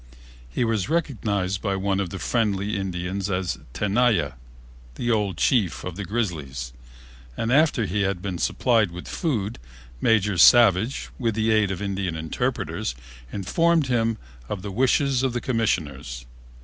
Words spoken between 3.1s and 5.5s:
as Tenaya, the old